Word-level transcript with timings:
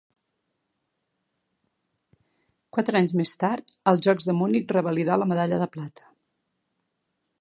Quatre 2.77 3.01
anys 3.01 3.15
més 3.21 3.35
tard, 3.43 3.69
als 3.93 4.01
Jocs 4.07 4.27
de 4.31 4.35
Munic 4.39 4.75
revalidà 4.79 5.19
la 5.23 5.29
medalla 5.35 5.61
de 5.65 5.69
plata. 5.77 6.13